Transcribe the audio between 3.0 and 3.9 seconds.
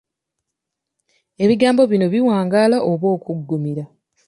okuggumira?